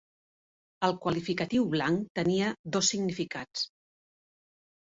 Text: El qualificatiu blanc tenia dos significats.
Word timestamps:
El 0.87 0.95
qualificatiu 1.03 1.67
blanc 1.75 2.09
tenia 2.21 2.49
dos 2.77 2.91
significats. 2.97 3.69